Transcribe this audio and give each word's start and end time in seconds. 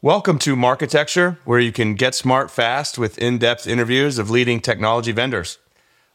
Welcome 0.00 0.38
to 0.40 0.54
Marketecture, 0.54 1.40
where 1.44 1.58
you 1.58 1.72
can 1.72 1.96
get 1.96 2.14
smart 2.14 2.52
fast 2.52 2.98
with 2.98 3.18
in 3.18 3.38
depth 3.38 3.66
interviews 3.66 4.16
of 4.20 4.30
leading 4.30 4.60
technology 4.60 5.10
vendors. 5.10 5.58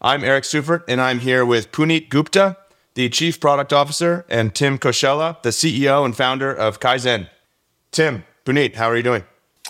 I'm 0.00 0.22
Eric 0.22 0.44
Seufert, 0.44 0.84
and 0.86 1.00
I'm 1.00 1.18
here 1.18 1.44
with 1.44 1.72
Puneet 1.72 2.08
Gupta, 2.08 2.58
the 2.94 3.08
Chief 3.08 3.40
Product 3.40 3.72
Officer, 3.72 4.24
and 4.28 4.54
Tim 4.54 4.78
Koschella, 4.78 5.42
the 5.42 5.48
CEO 5.48 6.04
and 6.04 6.16
founder 6.16 6.54
of 6.54 6.78
Kayzen. 6.78 7.28
Tim, 7.90 8.22
Puneet, 8.44 8.76
how 8.76 8.88
are 8.88 8.96
you 8.96 9.02
doing? 9.02 9.24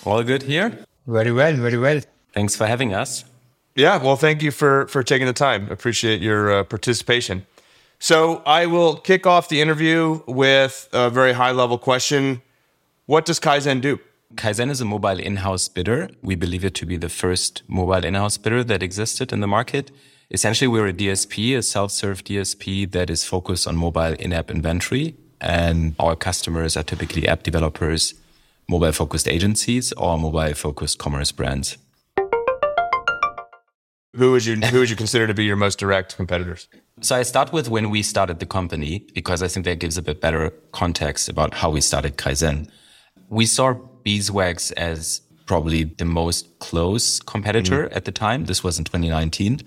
All 0.05 0.23
good 0.23 0.43
here. 0.43 0.85
Very 1.07 1.33
well, 1.33 1.55
very 1.57 1.79
well. 1.79 2.03
Thanks 2.35 2.55
for 2.55 2.67
having 2.67 2.93
us. 2.93 3.25
Yeah, 3.75 3.97
well, 3.97 4.17
thank 4.17 4.43
you 4.43 4.51
for 4.51 4.87
for 4.89 5.03
taking 5.03 5.27
the 5.27 5.33
time. 5.33 5.71
Appreciate 5.71 6.21
your 6.21 6.53
uh, 6.53 6.65
participation. 6.65 7.47
So 7.99 8.43
I 8.45 8.67
will 8.67 8.97
kick 8.97 9.27
off 9.27 9.49
the 9.49 9.63
interview 9.63 10.21
with 10.27 10.91
a 10.93 11.09
very 11.09 11.33
high 11.33 11.53
level 11.53 11.79
question 11.79 12.43
what 13.07 13.25
does 13.25 13.41
Kayzen 13.41 13.81
do? 13.81 13.99
Kayzen 14.37 14.71
is 14.71 14.81
a 14.81 14.85
mobile 14.85 15.19
in-house 15.19 15.69
bidder. 15.69 16.09
We 16.23 16.37
believe 16.37 16.65
it 16.65 16.75
to 16.77 16.87
be 16.87 16.97
the 16.97 17.09
first 17.09 17.63
mobile 17.67 18.05
in-house 18.05 18.39
bidder 18.39 18.65
that 18.65 18.83
existed 18.83 19.33
in 19.33 19.41
the 19.41 19.47
market. 19.47 19.91
Essentially, 20.31 20.69
we're 20.69 20.87
a 20.87 20.93
DSP, 20.93 21.57
a 21.57 21.63
self-serve 21.63 22.25
DSP 22.25 22.91
that 22.93 23.11
is 23.11 23.25
focused 23.25 23.67
on 23.67 23.77
mobile 23.77 24.15
in-app 24.15 24.51
inventory. 24.51 25.17
And 25.41 25.97
our 25.99 26.15
customers 26.15 26.77
are 26.77 26.85
typically 26.85 27.27
app 27.27 27.43
developers, 27.43 28.15
mobile 28.69 28.93
focused 28.93 29.27
agencies 29.27 29.93
or 29.95 30.17
mobile 30.17 30.55
focused 30.55 30.99
commerce 30.99 31.33
brands. 31.33 31.77
Who 34.15 34.31
would 34.33 34.45
you 34.45 34.57
who 34.57 34.79
would 34.79 34.91
you 34.91 34.97
consider 34.97 35.27
to 35.27 35.35
be 35.35 35.45
your 35.45 35.57
most 35.57 35.79
direct 35.79 36.17
competitors? 36.17 36.69
So 37.01 37.17
I 37.17 37.23
start 37.23 37.53
with 37.53 37.69
when 37.69 37.91
we 37.91 38.03
started 38.03 38.41
the 38.41 38.47
company 38.47 39.07
because 39.15 39.43
I 39.43 39.49
think 39.49 39.65
that 39.65 39.79
gives 39.81 39.97
a 39.97 40.03
bit 40.03 40.21
better 40.21 40.51
context 40.71 41.29
about 41.29 41.55
how 41.55 41.71
we 41.71 41.81
started 41.81 42.19
Kayzen 42.19 42.71
we 43.33 43.47
saw 43.47 43.73
beeswax 44.03 44.73
as 44.73 45.23
probably 45.47 45.85
the 45.85 46.05
most 46.05 46.59
close 46.59 47.19
competitor 47.21 47.85
mm-hmm. 47.85 47.97
at 47.97 48.05
the 48.05 48.13
time. 48.13 48.45
This 48.45 48.63
was 48.63 48.79
in 48.79 48.85
2019. 48.85 49.61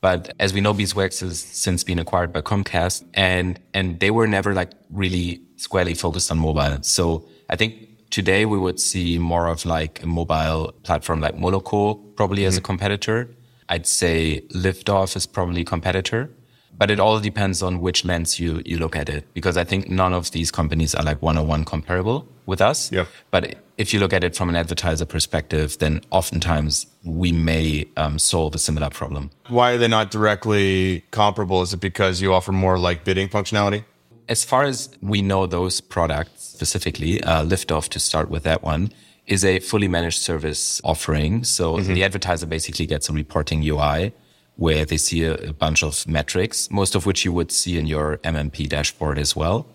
But 0.00 0.34
as 0.40 0.52
we 0.52 0.60
know, 0.60 0.74
beeswax 0.74 1.20
has 1.20 1.38
since 1.38 1.84
been 1.84 2.00
acquired 2.00 2.32
by 2.32 2.40
Comcast 2.40 3.04
and, 3.14 3.60
and 3.72 4.00
they 4.00 4.10
were 4.10 4.26
never 4.26 4.52
like 4.52 4.72
really 4.90 5.42
squarely 5.54 5.94
focused 5.94 6.32
on 6.32 6.38
mobile. 6.40 6.82
So 6.82 7.28
I 7.48 7.54
think 7.54 8.10
today 8.10 8.46
we 8.46 8.58
would 8.58 8.80
see 8.80 9.18
more 9.18 9.46
of 9.46 9.64
like 9.64 10.02
a 10.02 10.06
mobile 10.06 10.72
platform 10.82 11.20
like 11.20 11.36
Moloco 11.36 12.16
probably 12.16 12.42
mm-hmm. 12.42 12.48
as 12.48 12.56
a 12.56 12.58
mm-hmm. 12.58 12.66
competitor. 12.66 13.30
I'd 13.68 13.86
say 13.86 14.42
Liftoff 14.52 15.14
is 15.14 15.24
probably 15.24 15.60
a 15.60 15.64
competitor 15.64 16.30
but 16.76 16.90
it 16.90 16.98
all 16.98 17.20
depends 17.20 17.62
on 17.62 17.80
which 17.80 18.04
lens 18.04 18.40
you, 18.40 18.62
you 18.64 18.78
look 18.78 18.96
at 18.96 19.08
it 19.08 19.32
because 19.32 19.56
I 19.56 19.64
think 19.64 19.88
none 19.88 20.12
of 20.12 20.32
these 20.32 20.50
companies 20.50 20.94
are 20.94 21.04
like 21.04 21.22
one 21.22 21.38
on 21.38 21.46
one 21.46 21.64
comparable 21.64 22.28
with 22.46 22.60
us. 22.60 22.90
Yeah. 22.90 23.06
But 23.30 23.56
if 23.78 23.92
you 23.92 24.00
look 24.00 24.12
at 24.12 24.24
it 24.24 24.36
from 24.36 24.48
an 24.48 24.56
advertiser 24.56 25.04
perspective, 25.04 25.78
then 25.78 26.00
oftentimes 26.10 26.86
we 27.04 27.32
may 27.32 27.86
um, 27.96 28.18
solve 28.18 28.54
a 28.54 28.58
similar 28.58 28.90
problem. 28.90 29.30
Why 29.48 29.72
are 29.72 29.78
they 29.78 29.88
not 29.88 30.10
directly 30.10 31.04
comparable? 31.10 31.62
Is 31.62 31.72
it 31.72 31.80
because 31.80 32.20
you 32.20 32.32
offer 32.32 32.52
more 32.52 32.78
like 32.78 33.04
bidding 33.04 33.28
functionality? 33.28 33.84
As 34.28 34.44
far 34.44 34.64
as 34.64 34.88
we 35.02 35.22
know, 35.22 35.46
those 35.46 35.80
products 35.80 36.42
specifically, 36.42 37.22
uh, 37.22 37.44
Liftoff 37.44 37.88
to 37.90 38.00
start 38.00 38.30
with 38.30 38.42
that 38.44 38.62
one, 38.62 38.90
is 39.26 39.44
a 39.44 39.58
fully 39.58 39.88
managed 39.88 40.20
service 40.20 40.80
offering. 40.84 41.44
So 41.44 41.76
mm-hmm. 41.76 41.94
the 41.94 42.04
advertiser 42.04 42.46
basically 42.46 42.86
gets 42.86 43.08
a 43.08 43.12
reporting 43.12 43.62
UI 43.66 44.12
where 44.56 44.84
they 44.84 44.96
see 44.96 45.24
a, 45.24 45.34
a, 45.34 45.52
bunch 45.52 45.82
of 45.82 46.06
metrics, 46.06 46.70
most 46.70 46.94
of 46.94 47.06
which 47.06 47.24
you 47.24 47.32
would 47.32 47.50
see 47.50 47.78
in 47.78 47.86
your 47.86 48.18
MMP 48.18 48.68
dashboard 48.68 49.18
as 49.18 49.34
well. 49.34 49.66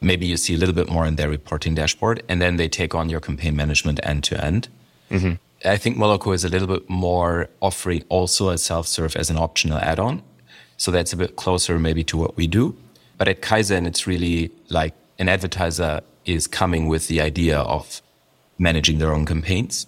Maybe 0.00 0.26
you 0.26 0.36
see 0.36 0.54
a 0.54 0.58
little 0.58 0.74
bit 0.74 0.90
more 0.90 1.06
in 1.06 1.16
their 1.16 1.28
reporting 1.28 1.74
dashboard, 1.74 2.22
and 2.28 2.42
then 2.42 2.56
they 2.56 2.68
take 2.68 2.94
on 2.94 3.08
your 3.08 3.20
campaign 3.20 3.56
management 3.56 4.00
end 4.02 4.24
to 4.24 4.44
end. 4.44 4.68
Mm-hmm. 5.10 5.34
I 5.64 5.76
think 5.76 5.96
Moloco 5.96 6.34
is 6.34 6.44
a 6.44 6.48
little 6.48 6.68
bit 6.68 6.88
more 6.90 7.48
offering 7.60 8.04
also 8.08 8.50
a 8.50 8.58
self 8.58 8.86
serve 8.86 9.16
as 9.16 9.30
an 9.30 9.36
optional 9.36 9.78
add 9.78 9.98
on. 9.98 10.22
So 10.76 10.90
that's 10.90 11.12
a 11.12 11.16
bit 11.16 11.36
closer 11.36 11.78
maybe 11.78 12.04
to 12.04 12.16
what 12.16 12.36
we 12.36 12.46
do. 12.46 12.76
But 13.16 13.28
at 13.28 13.40
Kayzen, 13.40 13.86
it's 13.86 14.06
really 14.06 14.50
like 14.68 14.94
an 15.18 15.28
advertiser 15.28 16.02
is 16.26 16.46
coming 16.46 16.88
with 16.88 17.08
the 17.08 17.20
idea 17.20 17.58
of 17.60 18.02
managing 18.58 18.98
their 18.98 19.14
own 19.14 19.24
campaigns. 19.24 19.86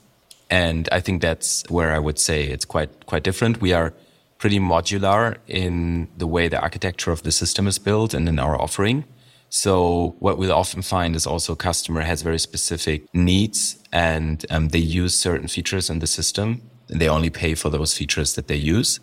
And 0.48 0.88
I 0.90 1.00
think 1.00 1.20
that's 1.20 1.64
where 1.68 1.92
I 1.92 1.98
would 1.98 2.18
say 2.18 2.44
it's 2.44 2.64
quite, 2.64 3.06
quite 3.06 3.22
different. 3.22 3.60
We 3.60 3.72
are 3.74 3.92
pretty 4.38 4.58
modular 4.58 5.36
in 5.46 6.08
the 6.16 6.26
way 6.26 6.48
the 6.48 6.60
architecture 6.60 7.10
of 7.10 7.22
the 7.24 7.32
system 7.32 7.66
is 7.66 7.78
built 7.78 8.14
and 8.14 8.28
in 8.28 8.38
our 8.38 8.60
offering. 8.60 9.04
So 9.50 10.14
what 10.18 10.38
we'll 10.38 10.52
often 10.52 10.82
find 10.82 11.16
is 11.16 11.26
also 11.26 11.54
a 11.54 11.56
customer 11.56 12.02
has 12.02 12.22
very 12.22 12.38
specific 12.38 13.12
needs 13.14 13.82
and 13.92 14.44
um, 14.50 14.68
they 14.68 14.78
use 14.78 15.18
certain 15.18 15.48
features 15.48 15.90
in 15.90 15.98
the 16.00 16.06
system 16.06 16.62
and 16.88 17.00
they 17.00 17.08
only 17.08 17.30
pay 17.30 17.54
for 17.54 17.70
those 17.70 17.96
features 17.96 18.34
that 18.34 18.46
they 18.46 18.56
use 18.56 19.00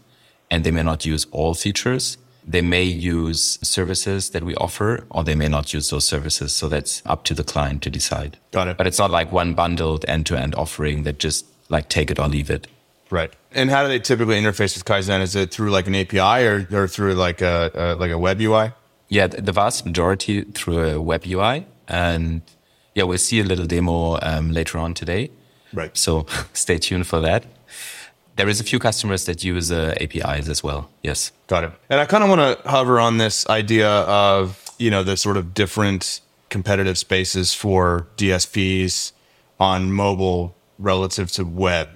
and 0.49 0.63
they 0.63 0.71
may 0.71 0.83
not 0.83 1.05
use 1.05 1.25
all 1.31 1.53
features. 1.53 2.17
They 2.47 2.61
may 2.61 2.83
use 2.83 3.57
services 3.63 4.29
that 4.29 4.43
we 4.43 4.55
offer 4.55 5.05
or 5.09 5.23
they 5.23 5.33
may 5.33 5.49
not 5.49 5.73
use 5.73 5.89
those 5.89 6.07
services. 6.07 6.53
So 6.53 6.69
that's 6.69 7.01
up 7.05 7.23
to 7.25 7.33
the 7.33 7.43
client 7.43 7.81
to 7.83 7.89
decide. 7.89 8.37
Got 8.51 8.67
it. 8.67 8.77
But 8.77 8.85
it's 8.85 8.99
not 8.99 9.09
like 9.09 9.31
one 9.31 9.55
bundled 9.55 10.05
end 10.07 10.27
to 10.27 10.39
end 10.39 10.53
offering 10.53 11.03
that 11.03 11.17
just 11.17 11.45
like 11.69 11.89
take 11.89 12.11
it 12.11 12.19
or 12.19 12.27
leave 12.27 12.51
it. 12.51 12.67
Right. 13.09 13.33
And 13.51 13.69
how 13.69 13.83
do 13.83 13.89
they 13.89 13.99
typically 13.99 14.41
interface 14.41 14.75
with 14.75 14.85
Kayzen? 14.85 15.21
Is 15.21 15.35
it 15.35 15.51
through 15.51 15.71
like 15.71 15.87
an 15.87 15.95
API 15.95 16.45
or, 16.45 16.67
or 16.71 16.87
through 16.87 17.13
like 17.13 17.41
a, 17.41 17.71
a 17.73 17.95
like 17.95 18.11
a 18.11 18.17
web 18.17 18.41
UI? 18.41 18.71
Yeah, 19.07 19.27
the 19.27 19.51
vast 19.51 19.85
majority 19.85 20.41
through 20.41 20.79
a 20.79 21.01
web 21.01 21.23
UI, 21.27 21.67
and 21.87 22.41
yeah, 22.95 23.03
we'll 23.03 23.19
see 23.19 23.39
a 23.39 23.43
little 23.43 23.65
demo 23.65 24.17
um, 24.21 24.51
later 24.51 24.79
on 24.79 24.93
today. 24.93 25.29
Right. 25.73 25.95
So 25.95 26.25
stay 26.53 26.77
tuned 26.77 27.07
for 27.07 27.19
that. 27.21 27.45
There 28.35 28.49
is 28.49 28.59
a 28.59 28.63
few 28.63 28.79
customers 28.79 29.25
that 29.25 29.43
use 29.43 29.71
uh, 29.71 29.95
APIs 30.01 30.49
as 30.49 30.61
well. 30.61 30.89
Yes. 31.03 31.31
Got 31.47 31.63
it. 31.63 31.71
And 31.89 32.01
I 32.01 32.05
kind 32.05 32.23
of 32.23 32.29
want 32.29 32.41
to 32.41 32.69
hover 32.69 32.99
on 32.99 33.17
this 33.17 33.47
idea 33.47 33.89
of 33.89 34.65
you 34.77 34.89
know 34.89 35.03
the 35.03 35.15
sort 35.15 35.37
of 35.37 35.53
different 35.53 36.21
competitive 36.49 36.97
spaces 36.97 37.53
for 37.53 38.07
DSPs 38.17 39.11
on 39.59 39.91
mobile 39.91 40.55
relative 40.77 41.31
to 41.31 41.45
web 41.45 41.89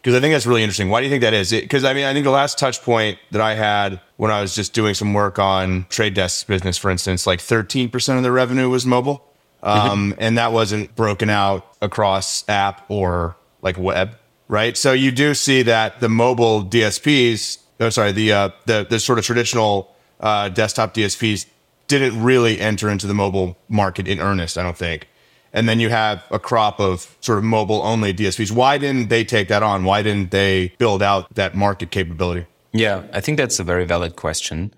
because 0.00 0.14
I 0.14 0.20
think 0.20 0.32
that's 0.32 0.46
really 0.46 0.62
interesting. 0.62 0.88
Why 0.88 1.00
do 1.00 1.06
you 1.06 1.10
think 1.10 1.22
that 1.22 1.34
is? 1.34 1.50
Because 1.50 1.84
I 1.84 1.92
mean, 1.92 2.04
I 2.04 2.14
think 2.14 2.24
the 2.24 2.30
last 2.30 2.58
touch 2.58 2.80
point 2.82 3.18
that 3.32 3.42
I 3.42 3.54
had 3.54 4.00
when 4.16 4.30
I 4.30 4.40
was 4.40 4.54
just 4.54 4.72
doing 4.72 4.94
some 4.94 5.12
work 5.12 5.38
on 5.38 5.84
Trade 5.90 6.14
Desk's 6.14 6.44
business, 6.44 6.78
for 6.78 6.90
instance, 6.90 7.26
like 7.26 7.40
13% 7.40 8.16
of 8.16 8.22
the 8.22 8.32
revenue 8.32 8.70
was 8.70 8.86
mobile. 8.86 9.26
Um, 9.62 10.14
and 10.18 10.38
that 10.38 10.52
wasn't 10.52 10.96
broken 10.96 11.28
out 11.28 11.66
across 11.82 12.48
app 12.48 12.86
or 12.88 13.36
like 13.60 13.76
web, 13.76 14.16
right? 14.48 14.74
So 14.74 14.94
you 14.94 15.12
do 15.12 15.34
see 15.34 15.60
that 15.62 16.00
the 16.00 16.08
mobile 16.08 16.64
DSPs, 16.64 17.58
oh, 17.78 17.90
sorry, 17.90 18.12
the, 18.12 18.32
uh, 18.32 18.50
the, 18.64 18.86
the 18.88 18.98
sort 18.98 19.18
of 19.18 19.26
traditional 19.26 19.94
uh, 20.18 20.48
desktop 20.48 20.94
DSPs 20.94 21.44
didn't 21.88 22.22
really 22.22 22.58
enter 22.58 22.88
into 22.88 23.06
the 23.06 23.12
mobile 23.12 23.58
market 23.68 24.08
in 24.08 24.18
earnest, 24.18 24.56
I 24.56 24.62
don't 24.62 24.78
think 24.78 25.09
and 25.52 25.68
then 25.68 25.80
you 25.80 25.88
have 25.90 26.24
a 26.30 26.38
crop 26.38 26.80
of 26.80 27.16
sort 27.20 27.38
of 27.38 27.44
mobile 27.44 27.82
only 27.82 28.14
DSPs. 28.14 28.52
Why 28.52 28.78
didn't 28.78 29.08
they 29.08 29.24
take 29.24 29.48
that 29.48 29.62
on? 29.62 29.84
Why 29.84 30.02
didn't 30.02 30.30
they 30.30 30.72
build 30.78 31.02
out 31.02 31.32
that 31.34 31.54
market 31.54 31.90
capability? 31.90 32.46
Yeah, 32.72 33.02
I 33.12 33.20
think 33.20 33.36
that's 33.36 33.58
a 33.58 33.64
very 33.64 33.84
valid 33.84 34.16
question. 34.16 34.72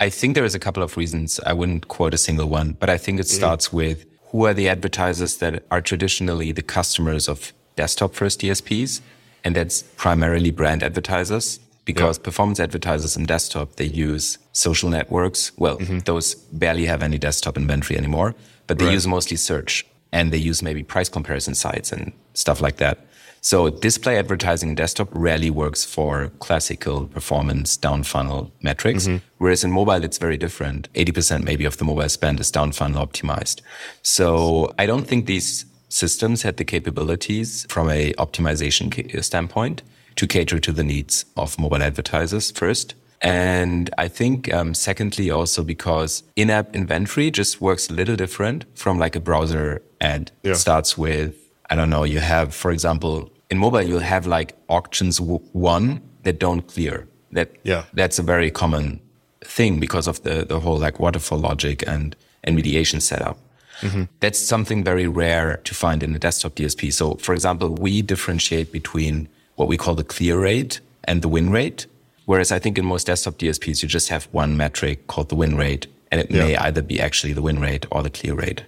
I 0.00 0.10
think 0.10 0.34
there 0.34 0.44
is 0.44 0.54
a 0.54 0.58
couple 0.58 0.82
of 0.82 0.96
reasons. 0.96 1.40
I 1.44 1.52
wouldn't 1.54 1.88
quote 1.88 2.14
a 2.14 2.18
single 2.18 2.48
one, 2.48 2.76
but 2.78 2.88
I 2.90 2.98
think 2.98 3.18
it 3.18 3.26
mm-hmm. 3.26 3.36
starts 3.36 3.72
with 3.72 4.04
who 4.30 4.44
are 4.44 4.54
the 4.54 4.68
advertisers 4.68 5.38
that 5.38 5.64
are 5.70 5.80
traditionally 5.80 6.52
the 6.52 6.62
customers 6.62 7.28
of 7.28 7.52
desktop 7.76 8.14
first 8.14 8.40
DSPs? 8.40 9.00
And 9.44 9.56
that's 9.56 9.82
primarily 9.96 10.50
brand 10.50 10.82
advertisers 10.82 11.60
because 11.84 12.18
performance 12.18 12.60
advertisers 12.60 13.16
in 13.16 13.24
desktop, 13.24 13.76
they 13.76 13.86
use 13.86 14.36
social 14.52 14.90
networks. 14.90 15.52
Well, 15.56 15.78
mm-hmm. 15.78 16.00
those 16.00 16.34
barely 16.34 16.84
have 16.84 17.02
any 17.02 17.16
desktop 17.16 17.56
inventory 17.56 17.96
anymore, 17.96 18.34
but 18.66 18.78
they 18.78 18.86
right. 18.86 18.92
use 18.92 19.06
mostly 19.06 19.38
search 19.38 19.86
and 20.12 20.32
they 20.32 20.38
use 20.38 20.62
maybe 20.62 20.82
price 20.82 21.08
comparison 21.08 21.54
sites 21.54 21.92
and 21.92 22.12
stuff 22.34 22.60
like 22.60 22.76
that. 22.76 22.98
So 23.40 23.70
display 23.70 24.18
advertising 24.18 24.70
in 24.70 24.74
desktop 24.74 25.08
rarely 25.12 25.50
works 25.50 25.84
for 25.84 26.30
classical 26.40 27.06
performance 27.06 27.76
down 27.76 28.02
funnel 28.02 28.52
metrics. 28.62 29.06
Mm-hmm. 29.06 29.24
Whereas 29.38 29.64
in 29.64 29.70
mobile, 29.70 30.04
it's 30.04 30.18
very 30.18 30.36
different. 30.36 30.92
80% 30.94 31.44
maybe 31.44 31.64
of 31.64 31.76
the 31.76 31.84
mobile 31.84 32.08
spend 32.08 32.40
is 32.40 32.50
down 32.50 32.72
funnel 32.72 33.06
optimized. 33.06 33.60
So 34.02 34.74
I 34.78 34.86
don't 34.86 35.06
think 35.06 35.26
these 35.26 35.64
systems 35.88 36.42
had 36.42 36.56
the 36.56 36.64
capabilities 36.64 37.66
from 37.68 37.88
a 37.90 38.12
optimization 38.14 39.24
standpoint 39.24 39.82
to 40.16 40.26
cater 40.26 40.58
to 40.58 40.72
the 40.72 40.84
needs 40.84 41.24
of 41.36 41.58
mobile 41.58 41.82
advertisers 41.82 42.50
first. 42.50 42.94
And 43.20 43.90
I 43.98 44.06
think, 44.08 44.52
um, 44.52 44.74
secondly, 44.74 45.30
also 45.30 45.64
because 45.64 46.22
in-app 46.36 46.74
inventory 46.74 47.30
just 47.30 47.60
works 47.60 47.88
a 47.88 47.92
little 47.92 48.14
different 48.16 48.64
from 48.76 48.98
like 48.98 49.16
a 49.16 49.20
browser 49.20 49.82
ad. 50.00 50.30
Yeah. 50.42 50.52
It 50.52 50.56
starts 50.56 50.96
with, 50.98 51.34
I 51.70 51.74
don't 51.74 51.90
know, 51.90 52.04
you 52.04 52.20
have, 52.20 52.54
for 52.54 52.70
example, 52.70 53.30
in 53.50 53.58
mobile, 53.58 53.82
you'll 53.82 54.00
have 54.00 54.26
like 54.26 54.54
auctions 54.68 55.20
one 55.20 56.00
that 56.22 56.38
don't 56.38 56.62
clear. 56.66 57.06
That, 57.32 57.50
yeah. 57.62 57.84
that's 57.92 58.18
a 58.18 58.22
very 58.22 58.50
common 58.50 59.00
thing 59.42 59.80
because 59.80 60.06
of 60.06 60.22
the, 60.22 60.44
the 60.44 60.60
whole 60.60 60.78
like 60.78 60.98
waterfall 60.98 61.38
logic 61.38 61.86
and, 61.86 62.16
and 62.44 62.56
mediation 62.56 63.00
setup. 63.00 63.38
Mm-hmm. 63.80 64.04
That's 64.20 64.38
something 64.40 64.82
very 64.82 65.06
rare 65.06 65.58
to 65.64 65.74
find 65.74 66.02
in 66.02 66.14
a 66.14 66.18
desktop 66.18 66.54
DSP. 66.56 66.92
So, 66.92 67.14
for 67.16 67.32
example, 67.32 67.70
we 67.70 68.02
differentiate 68.02 68.72
between 68.72 69.28
what 69.56 69.68
we 69.68 69.76
call 69.76 69.94
the 69.94 70.04
clear 70.04 70.38
rate 70.38 70.80
and 71.04 71.22
the 71.22 71.28
win 71.28 71.50
rate. 71.50 71.86
Whereas 72.26 72.50
I 72.52 72.58
think 72.58 72.76
in 72.76 72.84
most 72.84 73.06
desktop 73.06 73.38
DSPs, 73.38 73.82
you 73.82 73.88
just 73.88 74.08
have 74.08 74.24
one 74.32 74.56
metric 74.56 75.06
called 75.06 75.28
the 75.28 75.34
win 75.36 75.56
rate, 75.56 75.86
and 76.10 76.20
it 76.20 76.30
Yeah. 76.30 76.44
may 76.44 76.56
either 76.56 76.82
be 76.82 77.00
actually 77.00 77.32
the 77.32 77.40
win 77.42 77.58
rate 77.60 77.86
or 77.90 78.02
the 78.02 78.10
clear 78.10 78.34
rate. 78.34 78.62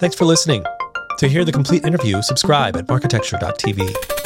Thanks 0.00 0.16
for 0.16 0.24
listening. 0.24 0.64
To 1.18 1.28
hear 1.28 1.44
the 1.44 1.52
complete 1.52 1.84
interview, 1.84 2.22
subscribe 2.22 2.74
at 2.74 2.88
marketecture.tv. 2.88 4.19